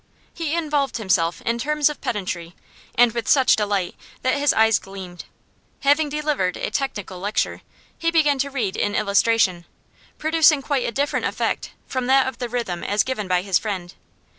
He 0.33 0.55
involved 0.55 0.97
himself 0.97 1.43
in 1.43 1.59
terms 1.59 1.87
of 1.87 2.01
pedantry, 2.01 2.55
and 2.95 3.11
with 3.11 3.27
such 3.27 3.55
delight 3.55 3.93
that 4.23 4.33
his 4.33 4.51
eyes 4.51 4.79
gleamed. 4.79 5.25
Having 5.81 6.09
delivered 6.09 6.57
a 6.57 6.71
technical 6.71 7.19
lecture, 7.19 7.61
he 7.99 8.09
began 8.09 8.39
to 8.39 8.49
read 8.49 8.75
in 8.75 8.95
illustration, 8.95 9.63
producing 10.17 10.63
quite 10.63 10.87
a 10.87 10.91
different 10.91 11.27
effect 11.27 11.73
from 11.85 12.07
that 12.07 12.25
of 12.25 12.39
the 12.39 12.49
rhythm 12.49 12.83
as 12.83 13.03
given 13.03 13.27
by 13.27 13.43
his 13.43 13.59
friend. 13.59 13.93